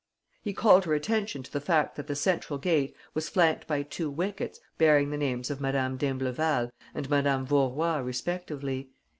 He 0.41 0.51
called 0.51 0.85
her 0.85 0.95
attention 0.95 1.43
to 1.43 1.51
the 1.53 1.61
fact 1.61 1.95
that 1.95 2.07
the 2.07 2.15
central 2.15 2.57
gate 2.57 2.95
was 3.13 3.29
flanked 3.29 3.67
by 3.67 3.83
two 3.83 4.09
wickets 4.09 4.59
bearing 4.79 5.11
the 5.11 5.15
names 5.15 5.51
of 5.51 5.61
Madame 5.61 5.95
d'Imbleval 5.95 6.71
and 6.95 7.07
Madame 7.07 7.45
Vaurois 7.45 7.99
respectively. 7.99 8.89